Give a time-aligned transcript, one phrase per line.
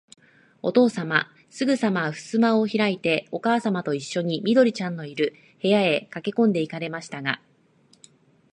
[0.63, 7.39] おとうさまは、すぐさまふすまをひらいて、おかあさまといっしょに、緑ちゃんのいる、部屋へかけこんで行かれましたが、